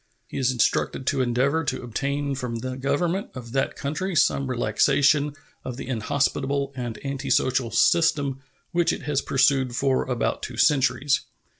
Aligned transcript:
He 0.25 0.39
is 0.39 0.49
instructed 0.51 1.05
to 1.05 1.21
endeavor 1.21 1.63
to 1.63 1.83
obtain 1.83 2.33
from 2.33 2.55
the 2.55 2.75
Government 2.75 3.29
of 3.35 3.51
that 3.51 3.75
country 3.75 4.15
some 4.15 4.47
relaxation 4.49 5.35
of 5.63 5.77
the 5.77 5.87
inhospitable 5.87 6.73
and 6.75 6.97
antisocial 7.05 7.69
system 7.69 8.41
which 8.71 8.91
it 8.91 9.03
has 9.03 9.21
pursued 9.21 9.75
for 9.75 10.05
about 10.05 10.41
two 10.41 10.57
centuries. 10.57 11.21